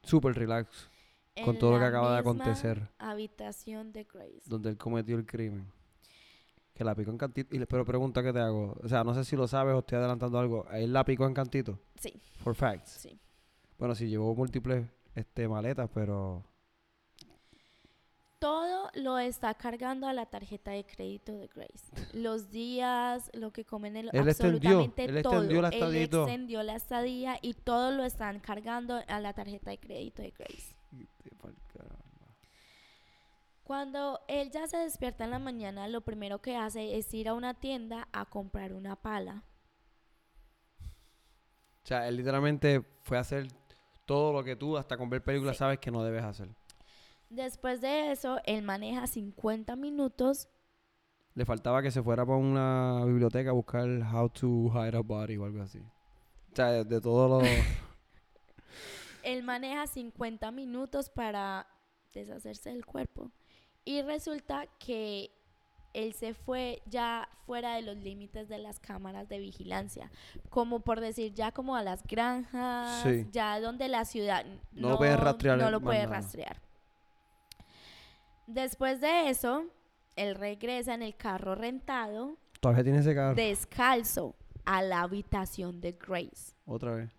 [0.05, 0.89] Súper relax.
[1.45, 2.89] con todo lo que acaba de acontecer.
[2.99, 4.43] Habitación de Grace.
[4.47, 5.67] Donde él cometió el crimen.
[6.75, 7.57] Que la picó en cantito.
[7.57, 8.77] Y le, pero pregunta que te hago.
[8.85, 10.65] O sea, no sé si lo sabes o estoy adelantando algo.
[10.71, 11.77] ¿Él la picó en cantito?
[11.97, 12.91] Sí, For facts.
[12.91, 13.19] sí.
[13.79, 16.45] Bueno, sí, llevó múltiples este, maletas, pero...
[18.39, 21.85] Todo lo está cargando a la tarjeta de crédito de Grace.
[22.15, 25.35] Los días, lo que comen, el, Él extendió, absolutamente él todo.
[25.35, 29.71] extendió la estadía Él extendió la estadía y todo lo están cargando a la tarjeta
[29.71, 30.75] de crédito de Grace.
[33.71, 37.35] Cuando él ya se despierta en la mañana, lo primero que hace es ir a
[37.35, 39.45] una tienda a comprar una pala.
[41.85, 43.47] O sea, él literalmente fue a hacer
[44.11, 45.61] todo lo que tú, hasta con ver películas, Sí.
[45.61, 46.49] sabes que no debes hacer.
[47.29, 50.49] Después de eso, él maneja 50 minutos.
[51.35, 55.37] Le faltaba que se fuera para una biblioteca a buscar How to Hide a Body
[55.37, 55.79] o algo así.
[55.79, 57.47] O sea, de, de todo lo...
[59.23, 61.69] Él maneja 50 minutos para
[62.13, 63.31] deshacerse del cuerpo.
[63.85, 65.31] Y resulta que
[65.93, 70.11] él se fue ya fuera de los límites de las cámaras de vigilancia,
[70.49, 73.27] como por decir ya como a las granjas, Sí.
[73.33, 76.17] ya donde la ciudad No lo puede rastrear no lo puede nada.
[76.17, 76.61] rastrear.
[78.47, 79.65] Después de eso,
[80.17, 83.35] él regresa en el carro rentado, Todavía tiene ese carro.
[83.35, 84.35] descalzo,
[84.67, 86.55] a la habitación de Grace.
[86.67, 87.11] Otra vez.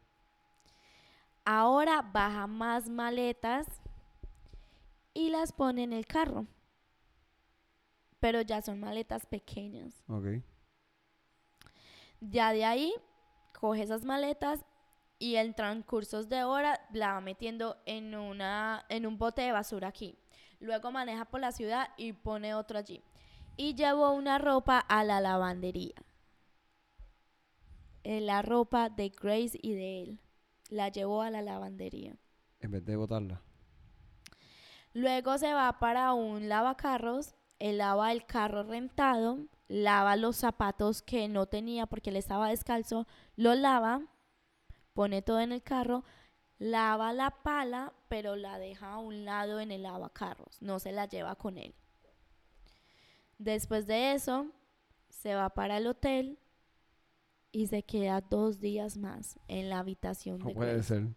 [1.44, 3.66] Ahora baja más maletas
[5.14, 6.46] y las pone en el carro.
[8.22, 10.02] Pero ya son maletas pequeñas.
[10.08, 10.42] Ok.
[12.22, 12.94] Ya de ahí
[13.60, 14.64] coge esas maletas
[15.20, 19.90] y en transcursos de hora la va metiendo en una en un bote de basura
[19.90, 20.18] aquí.
[20.60, 23.04] Luego maneja por la ciudad y pone otro allí.
[23.58, 25.96] Y llevó una ropa a la lavandería.
[28.04, 30.20] Eh, La ropa de Grace y de él.
[30.70, 32.16] La llevó a la lavandería.
[32.60, 33.42] En vez de botarla.
[34.94, 41.28] Luego se va para un lavacarros, él lava el carro rentado, lava los zapatos que
[41.28, 44.02] no tenía porque él estaba descalzo, lo lava,
[44.93, 46.04] pone todo en el carro,
[46.58, 51.06] lava la pala, pero la deja a un lado en el lavacarros, no se la
[51.06, 51.74] lleva con él.
[53.38, 54.47] Después de eso,
[55.10, 56.38] se va para el hotel
[57.52, 60.88] y se queda dos días más en la habitación No de puede Grace.
[60.88, 61.08] ser.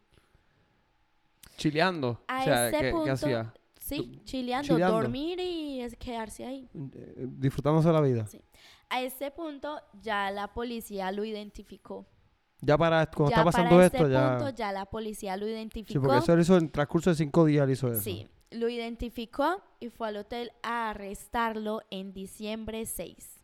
[1.57, 2.23] Chileando.
[2.29, 3.55] A o sea, ese ¿qué, qué punto- hacía?
[3.85, 4.97] Sí, chileando, chileando.
[4.97, 6.71] dormir y es quedarse ahí.
[6.75, 8.27] Eh, Disfrutándose la vida.
[8.27, 8.41] Sí.
[8.89, 12.07] A ese punto ya la policía lo identificó.
[12.63, 14.37] Ya para cuando ya está pasando para esto, este ya.
[14.39, 16.01] punto ya la policía lo Sí, identificó.
[16.01, 18.01] porque eso lo hizo en transcurso de cinco días, hizo eso.
[18.01, 23.43] Sí, lo identificó y fue al hotel a arrestarlo en diciembre 6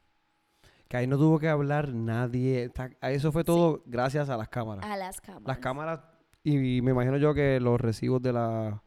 [0.89, 2.73] Que ahí no tuvo que hablar nadie.
[3.03, 4.87] Eso fue todo gracias a las cámaras.
[4.87, 5.47] a las cámaras.
[5.47, 6.01] Las cámaras,
[6.43, 8.83] y, me imagino yo que los recibos de, la,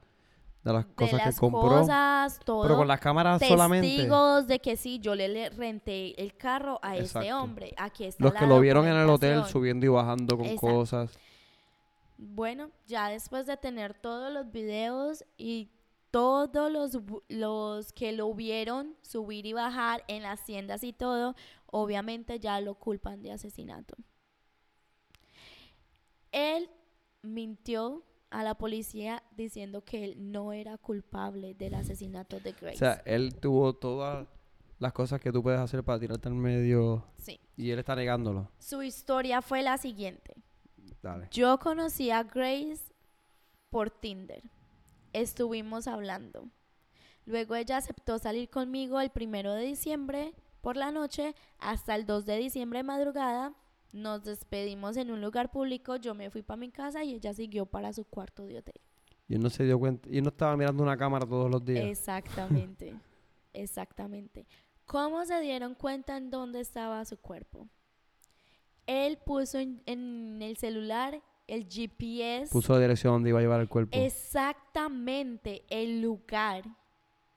[0.63, 1.61] de las de cosas las que compró.
[1.81, 2.61] cosas, todo.
[2.63, 3.87] pero con las cámaras solamente.
[3.87, 7.39] Testigos de que sí, yo le, le renté el carro a ese Exacto.
[7.39, 7.73] hombre.
[7.77, 10.67] Aquí está Los la que lo vieron en el hotel subiendo y bajando con Exacto.
[10.67, 11.19] cosas.
[12.17, 15.69] Bueno, ya después de tener todos los videos y
[16.11, 22.39] todos los, los que lo vieron subir y bajar en las tiendas y todo, obviamente
[22.39, 23.95] ya lo culpan de asesinato.
[26.31, 26.69] Él
[27.23, 32.75] mintió a la policía diciendo que él no era culpable del asesinato de Grace.
[32.75, 34.27] O sea, él tuvo todas
[34.79, 37.39] las cosas que tú puedes hacer para tirarte al medio sí.
[37.55, 38.49] y él está negándolo.
[38.57, 40.33] Su historia fue la siguiente.
[41.03, 41.27] Dale.
[41.31, 42.81] Yo conocí a Grace
[43.69, 44.41] por Tinder.
[45.13, 46.49] Estuvimos hablando.
[47.25, 52.25] Luego ella aceptó salir conmigo el primero de diciembre por la noche hasta el 2
[52.25, 53.53] de diciembre madrugada.
[53.93, 55.95] Nos despedimos en un lugar público.
[55.95, 58.81] Yo me fui para mi casa y ella siguió para su cuarto de hotel.
[59.29, 60.09] Y él no se dio cuenta.
[60.09, 61.85] Y él no estaba mirando una cámara todos los días.
[61.85, 62.95] Exactamente.
[63.53, 64.45] Exactamente.
[64.85, 67.69] ¿Cómo se dieron cuenta en dónde estaba su cuerpo?
[68.85, 72.51] Él puso en, en el celular el GPS.
[72.51, 73.97] Puso la dirección donde iba a llevar el cuerpo.
[73.97, 76.63] exactamente el lugar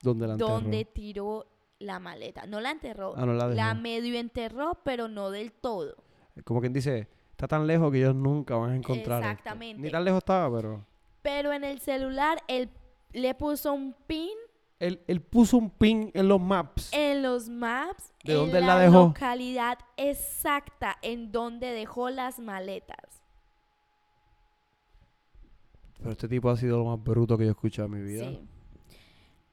[0.01, 1.45] donde la donde tiró
[1.79, 2.45] la maleta.
[2.45, 5.95] No la enterró, Ah, no la medio enterró, pero no del todo.
[6.43, 9.21] Como quien dice, está tan lejos que ellos nunca van a encontrar.
[9.21, 9.31] esto.
[9.31, 9.81] Exactamente.
[9.81, 10.85] Ni tan lejos estaba, pero...
[11.21, 12.69] Pero en el celular él
[13.11, 14.29] le puso un pin
[14.79, 16.91] Él, él puso un pin en los maps.
[16.93, 19.07] en los maps ¿De en dónde la, la dejó?
[19.07, 23.23] localidad exacta en donde dejó las maletas.
[25.97, 28.29] Pero este tipo ha sido lo más bruto que yo he escuchado en mi vida.
[28.29, 28.47] Sí.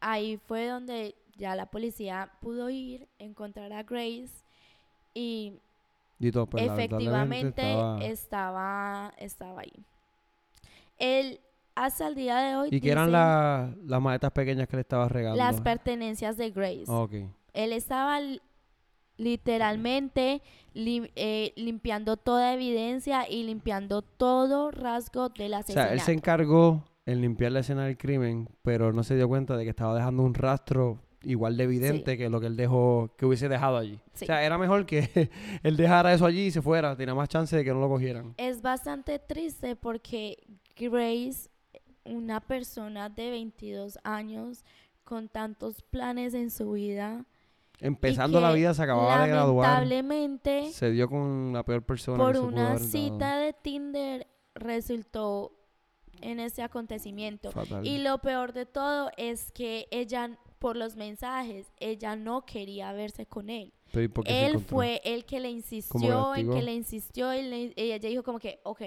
[0.01, 4.45] Ahí fue donde ya la policía pudo ir, encontrar a Grace
[5.15, 5.55] y
[6.19, 9.13] Pues, efectivamente estaba- estaba...
[9.19, 9.85] estaba ahí.
[10.99, 11.41] Él
[11.75, 15.09] hasta el día de hoy Y que eran la- las maletas pequeñas que le estaba
[15.09, 15.37] regando.
[15.37, 16.85] las pertenencias de Grace.
[17.53, 18.41] Él estaba li-
[19.17, 20.43] literalmente
[20.75, 25.87] lim- eh, limpiando toda evidencia y limpiando todo rasgo del O asesinato.
[25.89, 29.57] sea, él se encargó en limpiar la escena del crimen, pero no se dio cuenta
[29.57, 33.27] de que estaba dejando un rastro igual de evidente que lo que él dejó, que
[33.27, 33.99] hubiese dejado allí.
[34.15, 34.25] Sí.
[34.25, 35.31] O sea, era mejor que
[35.63, 36.97] él dejara eso allí y se fuera.
[36.97, 38.35] Tenía más chance de que no lo cogieran.
[38.37, 40.39] Es bastante triste porque
[40.77, 41.49] Grace,
[42.05, 44.65] una persona de 22 años
[45.05, 47.27] con tantos planes en su vida,
[47.81, 49.69] Empezando la vida se acababa de graduar.
[49.69, 55.53] Lamentablemente, Se dio con la peor persona por que se una cita de Tinder, resultó
[56.21, 57.51] en ese acontecimiento.
[57.51, 57.87] Fatal.
[57.87, 63.27] Y lo peor de todo es que ella, por los mensajes, ella no quería verse
[63.27, 63.71] con él.
[63.93, 66.73] Pero ¿y por qué se Él fue el que le ¿Cómo insistió, en que le
[66.73, 68.81] insistió y, le- y ella dijo como que, ok,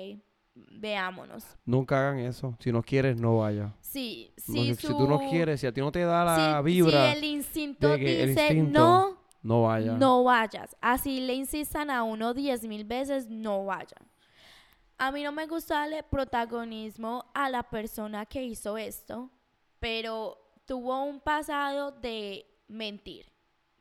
[0.55, 1.45] veámonos.
[1.65, 2.55] Nunca hagan eso.
[2.59, 3.75] Si no quieres, no vaya.
[3.79, 6.57] Sí, No, sí, si, si tú no quieres, si a ti no te da la
[6.57, 9.93] si- vibra, Si el instinto de que el dice instinto- no, No vaya.
[9.93, 10.75] no vayas.
[10.81, 13.97] Así le insistan a uno diez mil veces, no vaya.
[14.97, 19.29] A mí no me gusta darle protagonismo a la persona que hizo esto,
[19.79, 23.25] pero tuvo un pasado de mentir.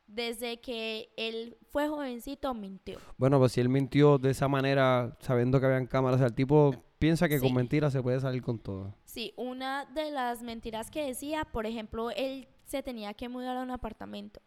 [0.07, 2.97] Desde que él fue jovencito, mintió.
[3.17, 6.33] Bueno, pues si él mintió de esa manera, sabiendo que habían cámaras, o sea, el
[6.33, 7.45] tipo piensa que Sí.
[7.45, 8.95] con mentiras se puede salir con todo.
[9.03, 13.61] Sí, una de las mentiras que decía, por ejemplo, él se tenía que mudar a
[13.63, 14.41] un apartamento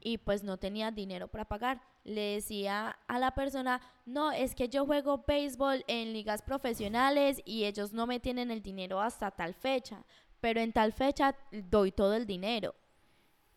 [0.00, 1.80] y pues no tenía dinero para pagar.
[2.04, 7.64] Le decía a la persona, no, es que yo juego béisbol en ligas profesionales y
[7.64, 10.04] ellos no me tienen el dinero hasta tal fecha,
[10.40, 12.74] pero en tal fecha doy todo el dinero.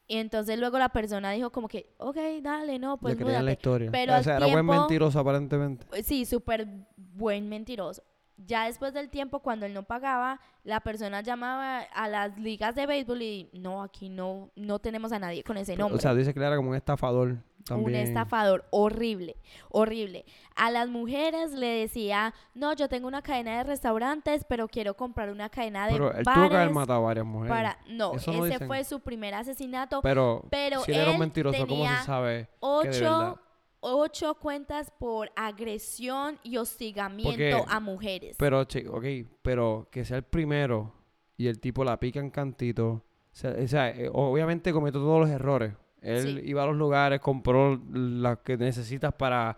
[0.07, 3.53] Y entonces luego la persona dijo como que, ok, dale, no, pues creían la múdate.
[3.53, 3.91] historia.
[3.91, 5.85] Pero o al sea, era buen mentiroso aparentemente.
[6.03, 6.67] Sí, súper
[6.97, 8.03] buen mentiroso.
[8.45, 12.85] Ya después del tiempo, cuando él no pagaba, la persona llamaba a las ligas de
[12.85, 15.97] béisbol y no, aquí no, no tenemos a nadie con ese nombre.
[15.97, 17.89] O sea, dice que era como un estafador también.
[17.89, 19.37] un estafador horrible,
[19.69, 20.25] horrible.
[20.55, 25.29] A las mujeres le decía, no, yo tengo una cadena de restaurantes, pero quiero comprar
[25.29, 27.55] una cadena de Pero él tuvo que haber matado a varias mujeres.
[27.55, 27.77] para...
[27.87, 30.01] No, Eso ese fue su primer asesinato.
[30.01, 32.49] Pero, pero si él era un mentiroso, ¿cómo se sabe
[32.83, 33.35] que de verdad?
[33.81, 38.35] Ocho, cuentas por agresión y hostigamiento Porque- a mujeres.
[38.39, 39.05] Pero, ok,
[39.41, 40.93] pero que sea el primero
[41.37, 42.87] y el tipo la pica en cantito.
[42.89, 43.03] O
[43.33, 45.73] sea, o sea, eh, obviamente cometió todos los errores.
[46.01, 46.49] Él Sí.
[46.49, 49.57] iba a los lugares, compró las que necesitas para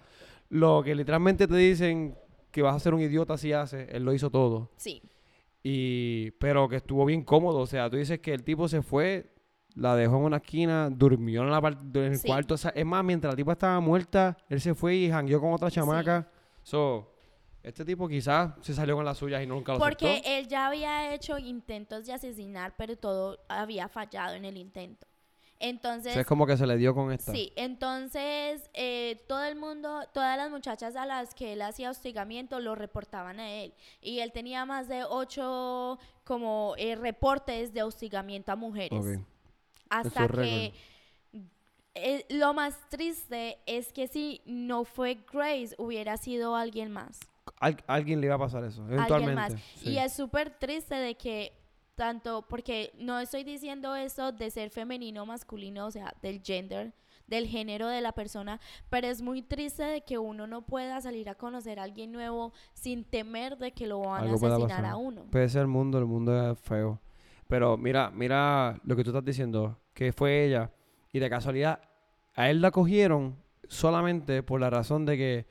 [0.50, 2.16] lo que literalmente te dicen
[2.52, 3.88] que vas a ser un idiota si haces.
[3.92, 4.70] Él lo hizo todo.
[4.78, 5.02] Sí,
[5.66, 7.60] Y, pero que estuvo bien cómodo.
[7.60, 9.33] O sea, tú dices que el tipo se fue,
[9.76, 12.28] la dejó en una esquina, durmió en, la en el Sí.
[12.28, 12.54] cuarto.
[12.54, 15.54] O sea, es más, mientras la tipa estaba muerta, él se fue y jangueó con
[15.54, 16.30] otra chamaca.
[16.62, 17.10] So,
[17.64, 20.30] este tipo quizás se salió con las suyas y nunca lo porque aceptó.
[20.30, 25.08] él ya había hecho intentos de asesinar, pero todo había fallado en el intento.
[25.08, 27.32] O Entonces, sea, es como que se le dio con esta.
[27.32, 32.60] sí, entonces eh, todo el mundo, todas las muchachas a las que él hacía hostigamiento
[32.60, 33.74] lo reportaban a él.
[34.02, 39.00] Y él tenía más de ocho como eh, reportes de hostigamiento a mujeres.
[39.06, 39.26] Ok.
[39.90, 40.74] Hasta que
[41.96, 47.20] eh, lo más triste es que si no fue Grace, hubiera sido alguien más.
[47.60, 49.14] Al- alguien le iba a pasar eso, eventualmente.
[49.16, 49.54] alguien más.
[49.76, 49.90] sí.
[49.92, 51.54] Y es súper triste de que
[51.96, 56.94] tanto, porque no estoy diciendo eso de ser femenino o masculino, o sea, del gender,
[57.28, 58.60] del género de la persona,
[58.90, 62.52] pero es muy triste de que uno no pueda salir a conocer a alguien nuevo
[62.74, 65.26] sin temer de que lo van Algo a asesinar a uno.
[65.30, 67.00] Puede ser el mundo, el mundo es feo.
[67.54, 70.72] Pero mira, mira lo que tú estás diciendo, que fue ella.
[71.12, 71.82] Y de casualidad,
[72.34, 73.36] a él la cogieron
[73.68, 75.46] solamente por la razón de que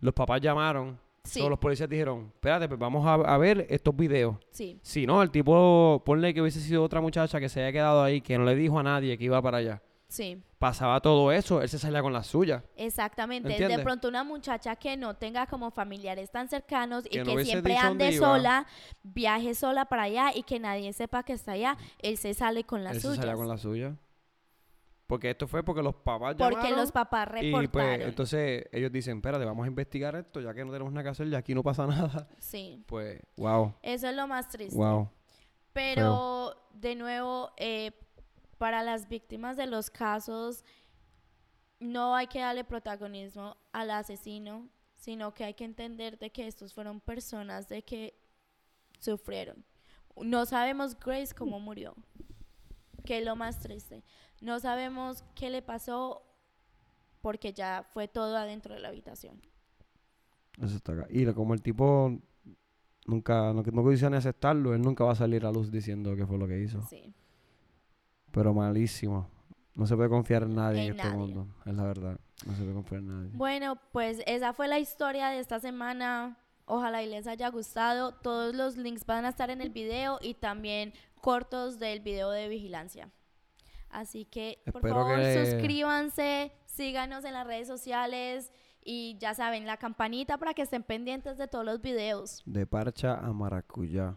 [0.00, 0.98] los papás llamaron.
[1.22, 4.34] Sí, o los policías dijeron, espérate, pues vamos a, a ver estos videos.
[4.50, 8.02] sí, Si no, el tipo, ponle que hubiese sido otra muchacha que se haya quedado
[8.02, 9.80] ahí, que no le dijo a nadie que iba para allá.
[10.16, 10.42] Sí.
[10.58, 12.64] Pasaba todo eso, él se salía con la suya.
[12.76, 13.68] Exactamente.
[13.68, 17.32] De pronto una muchacha que no tenga como familiares tan cercanos y Que no que
[17.34, 18.66] hubiese siempre ande sola,
[19.02, 22.82] viaje sola para allá y que nadie sepa que está allá, él se sale con
[22.84, 23.96] las él se salía con la suya.
[25.06, 26.80] Porque esto fue porque los papás porque llamaron.
[26.80, 27.70] los papás Y reportaron.
[27.70, 31.10] pues entonces ellos dicen, espérate, vamos a investigar esto, ya que no tenemos nada que
[31.10, 32.26] hacer, ya aquí no pasa nada.
[32.38, 34.74] Sí, Pues, wow, eso es lo más triste.
[34.76, 35.08] wow.
[35.72, 37.92] Pero de nuevo, eh,
[38.58, 40.64] para las víctimas de los casos,
[41.78, 46.72] no hay que darle protagonismo al asesino, sino que hay que entender de que estos
[46.72, 48.18] fueron personas de que
[48.98, 49.64] sufrieron.
[50.16, 51.94] No sabemos Grace cómo murió,
[53.04, 54.02] que es lo más triste.
[54.40, 56.22] No sabemos qué le pasó
[57.20, 59.40] porque ya fue todo adentro de la habitación.
[60.58, 61.06] Eso está acá.
[61.10, 62.18] Y como el tipo
[63.06, 66.38] nunca, no, no quisieron aceptarlo, él nunca va a salir a luz diciendo qué fue
[66.38, 66.80] lo que hizo.
[66.88, 67.12] Sí.
[68.36, 69.28] Pero malísimo.
[69.74, 71.18] No se puede confiar en nadie en, En este nadie.
[71.18, 71.46] mundo.
[71.64, 72.20] Es la verdad.
[72.46, 73.30] No se puede confiar en nadie.
[73.34, 76.38] Bueno, pues esa fue la historia de esta semana.
[76.66, 78.12] Ojalá y les haya gustado.
[78.12, 82.48] Todos los links van a estar en el video y también cortos del video de
[82.48, 83.10] vigilancia.
[83.88, 88.52] Así que, por Espero favor, que- suscríbanse, síganos en las redes sociales
[88.84, 92.42] y ya saben, la campanita para que estén pendientes de todos los videos.
[92.44, 94.16] De parcha a maracuyá.